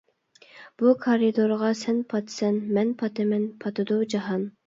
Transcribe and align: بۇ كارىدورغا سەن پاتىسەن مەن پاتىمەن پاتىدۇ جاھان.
بۇ 0.81 0.93
كارىدورغا 1.03 1.69
سەن 1.83 2.01
پاتىسەن 2.13 2.57
مەن 2.79 2.93
پاتىمەن 3.03 3.47
پاتىدۇ 3.65 4.01
جاھان. 4.15 4.51